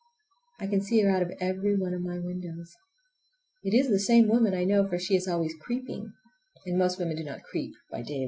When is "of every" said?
1.21-1.77